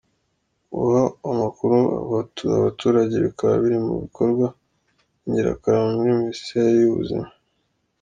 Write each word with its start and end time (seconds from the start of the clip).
Guha 0.75 1.03
amakuru 1.31 1.77
abaturage 2.01 3.15
bikaba 3.25 3.53
biri 3.63 3.77
mu 3.85 3.93
bikorwa 4.03 4.45
by’ingirakamaro 5.19 5.89
muri 5.99 6.11
Minisiteri 6.21 6.69
y’ubuzima. 6.83 7.27